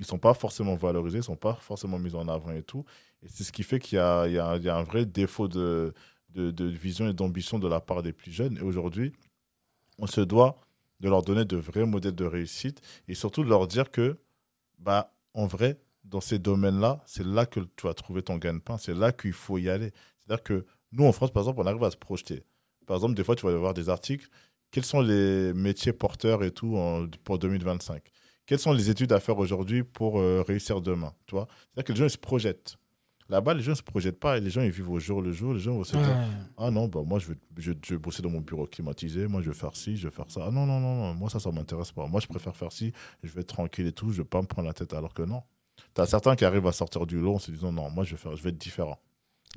[0.01, 2.85] ils sont pas forcément valorisés, ils sont pas forcément mis en avant et tout.
[3.23, 4.83] Et c'est ce qui fait qu'il y a, il y, a, il y a un
[4.85, 5.93] vrai défaut de,
[6.31, 8.57] de, de vision et d'ambition de la part des plus jeunes.
[8.59, 9.13] Et aujourd'hui,
[9.99, 10.59] on se doit
[11.01, 14.19] de leur donner de vrais modèles de réussite et surtout de leur dire que,
[14.79, 18.95] bah, en vrai, dans ces domaines-là, c'est là que tu vas trouver ton gagne-pain, c'est
[18.95, 19.93] là qu'il faut y aller.
[20.27, 22.45] C'est-à-dire que nous, en France, par exemple, on arrive à se projeter.
[22.87, 24.29] Par exemple, des fois, tu vas voir des articles,
[24.71, 26.79] quels sont les métiers porteurs et tout
[27.25, 28.03] pour 2025
[28.47, 31.13] Quelles sont les études à faire aujourd'hui pour euh, réussir demain?
[31.29, 32.77] C'est-à-dire que les gens, ils se projettent.
[33.31, 35.33] Là-bas, les gens ne se projettent pas et les gens, ils vivent au jour le
[35.33, 35.53] jour.
[35.53, 36.17] Les gens vont se dire
[36.57, 39.27] Ah non, bah, moi, je veux, je, je bosser dans mon bureau climatisé.
[39.27, 40.45] Moi, je veux faire ci, je veux faire ça.
[40.47, 41.15] Ah non, non, non, non.
[41.15, 42.07] Moi, ça, ça ne m'intéresse pas.
[42.07, 42.93] Moi, je préfère faire ci.
[43.23, 44.07] Je vais être tranquille et tout.
[44.13, 44.95] Je ne vais pas me prendre la tête.
[44.95, 45.43] Alors que non.
[45.95, 48.13] Tu as certains qui arrivent à sortir du lot en se disant Non, moi, je
[48.13, 48.99] vais, faire, je vais être différent.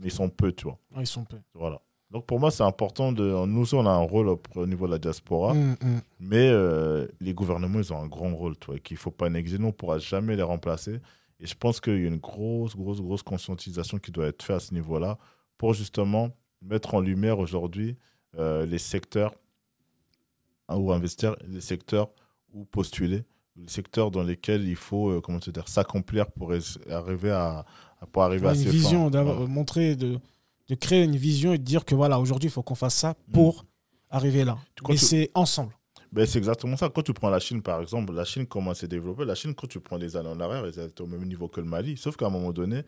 [0.04, 0.80] Ils sont peu, tu vois.
[0.98, 1.38] ils sont peu.
[1.54, 1.82] Voilà.
[2.12, 3.12] Donc pour moi, c'est important.
[3.12, 6.02] De, nous, on a un rôle au, niveau de la diaspora, mm, mm.
[6.20, 9.58] mais euh, les gouvernements, ils ont un grand rôle, toi, qu'il ne faut pas négliger.
[9.58, 11.00] Nous, on ne pourra jamais les remplacer.
[11.40, 14.58] Et je pense qu'il y a une grosse, grosse, grosse conscientisation qui doit être faite
[14.58, 15.18] à ce niveau-là
[15.58, 16.30] pour justement
[16.62, 17.98] mettre en lumière aujourd'hui
[18.38, 19.34] euh, les secteurs
[20.70, 22.10] où investir, les secteurs
[22.54, 23.24] où postuler,
[23.68, 26.54] secteurs dans lesquels il faut euh, comment dire s'accomplir pour
[26.90, 27.66] arriver à,
[28.12, 30.20] pour arriver à une vision, d'avoir montrer de,
[30.68, 33.16] de créer une vision et de dire que voilà aujourd'hui il faut qu'on fasse ça
[33.34, 33.68] pour mm.
[34.10, 34.58] arriver là.
[34.88, 35.74] Mais c'est ensemble.
[36.12, 36.90] Ben, c'est exactement ça.
[36.90, 39.68] Quand tu prends la Chine, par exemple, la Chine, comment s'est développée La Chine, quand
[39.68, 41.96] tu prends des années en arrière, ils étaient au même niveau que le Mali.
[41.96, 42.84] Sauf qu'à un moment donné,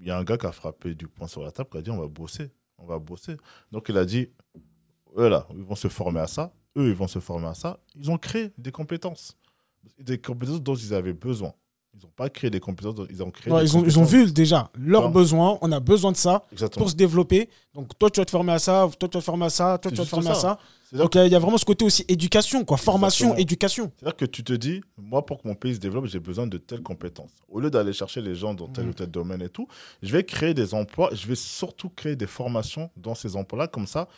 [0.00, 1.82] il y a un gars qui a frappé du poing sur la table, qui a
[1.82, 2.50] dit on va bosser.
[2.78, 3.36] On va bosser.
[3.70, 4.28] Donc il a dit
[5.16, 6.52] eux là, ils vont se former à ça.
[6.76, 7.78] Eux, ils vont se former à ça.
[7.94, 9.36] Ils ont créé des compétences.
[9.98, 11.52] Des compétences dont ils avaient besoin.
[11.94, 13.52] Ils n'ont pas créé des compétences, ils ont créé.
[13.52, 15.58] ils, ont, ils, ont, vu déjà leurs besoins.
[15.60, 16.42] On a besoin de ça
[16.72, 17.50] pour se développer.
[17.74, 19.76] Donc toi, tu vas te former à ça, toi, tu vas te former à ça,
[19.76, 20.58] toi, tu vas te former à ça.
[20.92, 23.92] Donc il y a vraiment ce côté aussi éducation, quoi, formation, éducation.
[23.98, 26.56] C'est-à-dire que tu te dis, moi, pour que mon pays se développe, j'ai besoin de
[26.56, 27.32] telles compétences.
[27.48, 28.88] Au lieu d'aller chercher les gens dans tel mm.
[28.88, 29.68] ou tel domaine et tout,
[30.02, 33.68] je vais créer des emplois, je vais surtout créer des formations dans ces emplois-là.
[33.68, 34.08] Comme ça,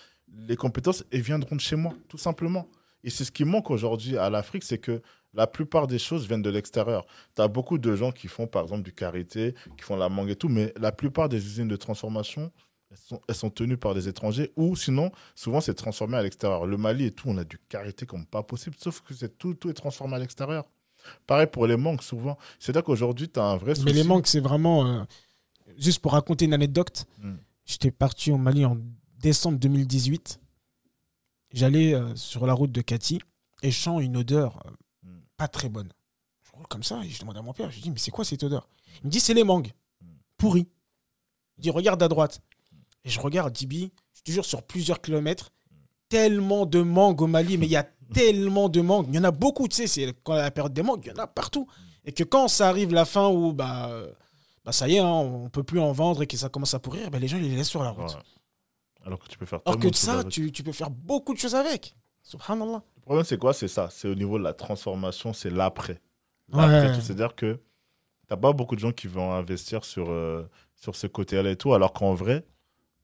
[0.49, 2.69] les compétences elles viendront de chez moi, tout simplement.
[3.03, 5.03] Et c'est ce qui manque aujourd'hui à l'Afrique, c'est que
[5.35, 7.07] la plupart des choses viennent de l'extérieur.
[7.35, 10.31] Tu as beaucoup de gens qui font, par exemple, du karité, qui font la mangue
[10.31, 12.53] et tout, mais la plupart des usines de transformation,
[13.29, 16.65] elles sont, tenues par des étrangers ou sinon, souvent, c'est transformé à l'extérieur.
[16.67, 19.55] Le Mali et tout, on a du karité comme pas possible, sauf que c'est tout,
[19.55, 20.65] tout est transformé à l'extérieur.
[21.27, 22.39] Pareil pour les manques, souvent.
[22.59, 23.87] C'est-à-dire qu'aujourd'hui, tu as un vrai souci.
[23.87, 24.87] Mais les manques, c'est vraiment.
[24.87, 25.03] Euh,
[25.77, 27.35] juste pour raconter une anecdote, hmm.
[27.67, 28.79] j'étais parti au Mali en
[29.19, 30.41] décembre 2018.
[31.53, 33.21] J'allais euh, sur la route de Kati
[33.63, 34.71] et je sens une odeur euh,
[35.45, 35.93] pas très bonne.
[36.43, 38.11] Je roule comme ça et je demande à mon père, je lui dis, mais c'est
[38.11, 38.67] quoi cette odeur?
[39.03, 39.73] Il me dit, c'est les mangues,
[40.39, 40.69] pourries.
[41.59, 42.41] Il dit, regarde à droite.
[43.05, 45.51] Et je regarde Dibi, je suis toujours sur plusieurs kilomètres,
[46.09, 47.83] tellement de mangues au Mali, mais il y a
[48.15, 49.07] tellement de mangues.
[49.11, 51.13] Il y en a beaucoup, tu sais, c'est quand la période des mangues, il y
[51.13, 51.69] en a partout.
[52.07, 53.91] Et que quand ça arrive la fin où, bah,
[54.65, 56.79] bah ça y est, hein, on peut plus en vendre et que ça commence à
[56.79, 58.17] pourrir, bah, les gens ils les laissent sur la route.
[59.05, 61.55] Alors que tu peux faire Alors que ça, tu, tu, peux faire beaucoup de choses
[61.55, 61.95] avec.
[62.23, 62.83] Subhanallah.
[63.05, 63.53] Le problème, c'est quoi?
[63.53, 63.89] C'est ça.
[63.91, 66.01] C'est au niveau de la transformation, c'est l'après.
[67.03, 67.61] C'est-à-dire que tu
[68.31, 71.75] n'as pas beaucoup de gens qui vont investir sur, euh, sur ce côté-là et tout,
[71.75, 72.47] alors qu'en vrai,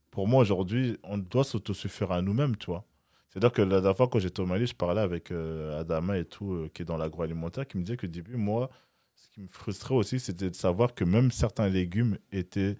[0.09, 2.83] pour moi, aujourd'hui, on doit s'autosuffire à nous-mêmes, tu vois.
[3.29, 6.25] C'est-à-dire que la dernière fois, quand j'étais au Mali, je parlais avec euh, Adama et
[6.25, 8.71] tout, euh, qui est dans l'agroalimentaire, qui me disait que début, moi,
[9.13, 12.75] ce qui me frustrait aussi, c'était de savoir que même certains légumes étaient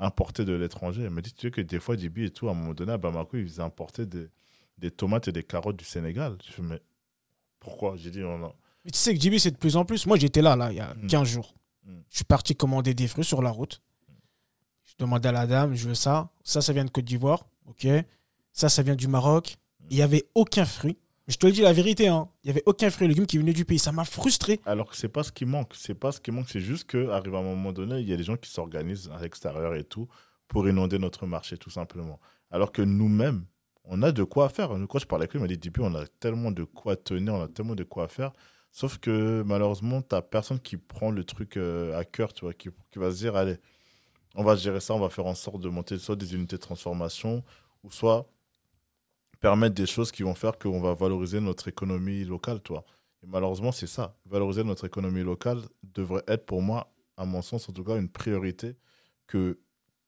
[0.00, 1.04] importés de l'étranger.
[1.04, 2.90] Elle m'a dit, tu sais que des fois, début et tout, à un moment donné,
[2.92, 4.28] à Bamako, ils importaient des
[4.78, 6.38] des tomates et des carottes du Sénégal.
[6.56, 6.82] Je me mais
[7.60, 7.96] pourquoi?
[7.96, 8.54] J'ai dit, on a...
[8.84, 10.06] Mais tu sais que JB, c'est de plus en plus.
[10.06, 11.24] Moi, j'étais là, là, il y a 15 hmm.
[11.24, 11.54] jours.
[11.84, 12.00] Hmm.
[12.10, 13.82] Je suis parti commander des fruits sur la route.
[14.84, 16.30] Je demandais à la dame, je veux ça.
[16.42, 17.46] Ça, ça vient de Côte d'Ivoire.
[17.66, 17.86] OK.
[18.52, 19.56] Ça, ça vient du Maroc.
[19.90, 20.96] Il n'y avait aucun fruit.
[21.26, 22.28] Je te le dis la vérité, hein.
[22.42, 23.78] il n'y avait aucun fruit et légumes qui venait du pays.
[23.78, 24.60] Ça m'a frustré.
[24.64, 25.74] Alors que c'est pas ce qui manque.
[25.74, 26.48] C'est pas ce qui manque.
[26.48, 29.20] C'est juste qu'arrive à un moment donné, il y a des gens qui s'organisent à
[29.20, 30.08] l'extérieur et tout
[30.46, 32.18] pour inonder notre marché, tout simplement.
[32.50, 33.44] Alors que nous-mêmes,
[33.88, 34.70] on a de quoi faire.
[34.88, 37.34] Quand je parlais avec lui, il m'a dit depuis, on a tellement de quoi tenir,
[37.34, 38.32] on a tellement de quoi faire.
[38.70, 42.52] Sauf que malheureusement, tu n'as personne qui prend le truc euh, à cœur, tu vois,
[42.52, 43.56] qui, va se dire allez,
[44.34, 46.60] on va gérer ça, on va faire en sorte de monter soit des unités de
[46.60, 47.42] transformation,
[47.82, 48.30] ou soit
[49.40, 52.84] permettre des choses qui vont faire qu'on va valoriser notre économie locale, toi.
[53.22, 54.16] Et malheureusement, c'est ça.
[54.26, 58.10] Valoriser notre économie locale devrait être pour moi, à mon sens en tout cas, une
[58.10, 58.76] priorité
[59.26, 59.58] que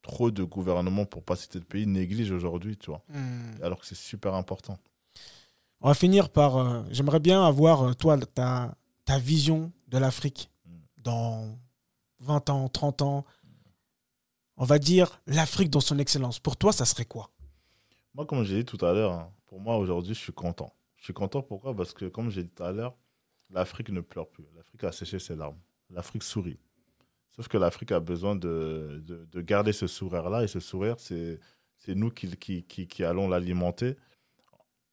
[0.03, 3.03] trop de gouvernements, pour pas citer de pays, négligent aujourd'hui, tu vois.
[3.09, 3.63] Hmm.
[3.63, 4.79] Alors que c'est super important.
[5.81, 6.57] On va finir par.
[6.57, 10.71] Euh, j'aimerais bien avoir, euh, toi, ta, ta vision de l'Afrique hmm.
[10.99, 11.59] dans
[12.21, 13.25] 20 ans, 30 ans.
[14.57, 16.39] On va dire l'Afrique dans son excellence.
[16.39, 17.31] Pour toi, ça serait quoi?
[18.15, 20.75] Moi, comme j'ai dit tout à l'heure, hein, pour moi, aujourd'hui, je suis content.
[20.97, 21.75] Je suis content pourquoi?
[21.75, 22.95] Parce que, comme j'ai dit tout à l'heure,
[23.51, 24.45] l'Afrique ne pleure plus.
[24.57, 25.59] L'Afrique a séché ses larmes.
[25.89, 26.59] L'Afrique sourit.
[27.41, 30.45] Sauf que l'Afrique a besoin de, de, garder ce sourire-là.
[30.45, 31.39] Et ce sourire, c'est
[31.89, 33.97] nous qui, qui, qui, allons l'alimenter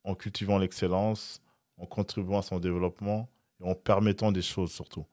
[0.06, 1.42] en cultivant l'excellence,
[1.76, 3.30] en contribuant à son développement
[3.60, 5.06] et en permettant des choses surtout.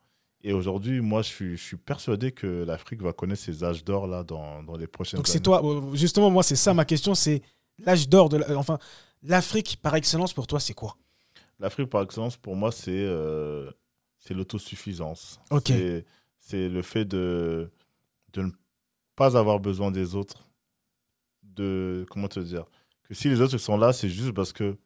[0.45, 4.07] Et aujourd'hui, moi, je suis, je suis persuadé que l'Afrique va connaître ses âges d'or
[4.07, 5.33] là dans, dans les prochaines Donc années.
[5.33, 7.43] c'est toi, euh, justement, moi, c'est ça ma question, c'est
[7.79, 8.79] l'âge d'or de la- enfin
[9.25, 10.97] l'Afrique par excellence pour toi, c'est quoi?
[11.59, 13.73] L'Afrique, par excellence, pour moi, c'est euh,
[14.21, 15.41] c'est l'autosuffisance.
[15.51, 15.73] Ok.
[16.45, 17.71] C'est- C'est le fait de,
[18.35, 18.51] de ne
[19.17, 20.49] pas avoir besoin des autres.
[21.43, 22.65] De, comment te dire
[23.05, 24.77] Que si les autres sont là, c'est juste parce que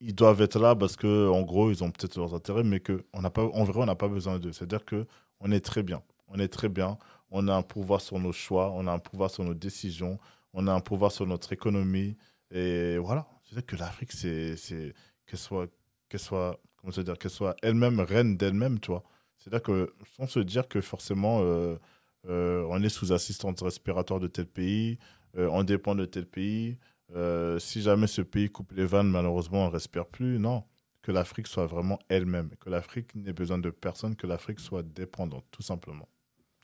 [0.00, 3.04] ils doivent être là parce que en gros, ils ont peut-être leurs intérêts, mais que
[3.12, 4.52] on n'a pas, en vrai, on n'a pas besoin d'eux.
[4.52, 5.06] C'est-à-dire que
[5.40, 6.02] on est très bien.
[6.28, 6.98] On est très bien.
[7.30, 10.18] On a un pouvoir sur nos choix, on a un pouvoir sur nos décisions,
[10.52, 12.16] on a un pouvoir sur notre économie.
[12.50, 13.26] Et voilà.
[13.44, 14.94] C'est-à-dire que l'Afrique, c'est c'est-
[15.26, 15.66] qu'elle soit,
[16.08, 19.04] qu'elle soit, comment te dire, qu'elle soit elle-même reine d'elle-même, tu vois.
[19.44, 21.76] C'est-à-dire que sans se dire que forcément euh,
[22.28, 24.98] euh, on est sous assistance respiratoire de tel pays,
[25.36, 26.78] euh, on dépend de tel pays.
[27.58, 30.38] si jamais ce pays coupe les vannes, malheureusement, on ne respire plus.
[30.38, 30.64] Non,
[31.02, 35.44] que l'Afrique soit vraiment elle-même, que l'Afrique n'ait besoin de personne, que l'Afrique soit dépendante,
[35.50, 36.08] tout simplement.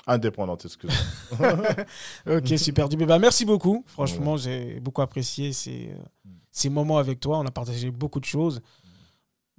[0.06, 1.66] Indépendante, excuse-moi.
[2.26, 2.88] Ok, super.
[2.88, 3.04] Dubé.
[3.04, 3.84] Bah, merci beaucoup.
[3.86, 7.38] Franchement, j'ai beaucoup apprécié ces, euh, ces moments avec toi.
[7.38, 8.62] On a partagé beaucoup de choses.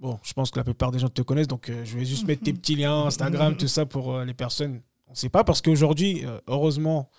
[0.02, 2.28] Bon, je pense que la plupart des gens te connaissent, donc euh, je vais juste
[2.28, 4.82] mettre tes petits liens, Instagram, tout ça pour euh, les personnes.
[5.08, 7.10] On ne sait pas parce qu'aujourd'hui, euh, heureusement,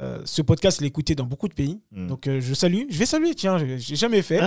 [0.00, 1.78] euh, ce podcast écouté dans beaucoup de pays.
[1.92, 2.06] Mm.
[2.06, 4.40] Donc euh, je salue, je vais saluer, tiens, je j'ai jamais fait.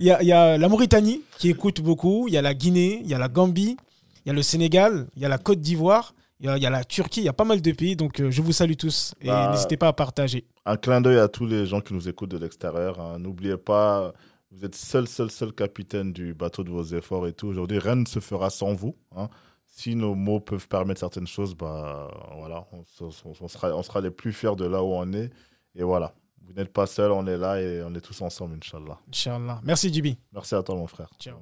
[0.00, 2.54] Il y a, il y a la Mauritanie qui écoute beaucoup, il y a la
[2.54, 3.76] Guinée, il y a la Gambie,
[4.24, 6.62] il y a le Sénégal, il y a la Côte d'Ivoire, il y, a- il
[6.62, 7.94] y a la Turquie, il y a pas mal de pays.
[7.94, 10.44] Donc euh, je vous salue tous et Bah, n'hésitez pas à partager.
[10.66, 12.98] Un clin d'œil à tous les gens qui nous écoutent de l'extérieur.
[13.00, 13.18] hein.
[13.20, 14.12] N'oubliez pas,
[14.50, 17.48] vous êtes seul, seul, seul capitaine du bateau de vos efforts et tout.
[17.48, 18.96] Aujourd'hui, rien ne se fera sans vous.
[19.16, 19.28] hein.
[19.66, 23.82] Si nos mots peuvent permettre certaines choses, bah voilà, on, se- on- on sera, on
[23.82, 25.30] sera les plus fiers de là où on est.
[25.76, 28.98] Et voilà, vous n'êtes pas seul, on est là et on est tous ensemble, Inch'Allah.
[29.08, 29.60] Inch'Allah.
[29.62, 30.18] Merci, Dubi.
[30.32, 31.10] Merci à toi, mon frère.
[31.20, 31.36] Ciao.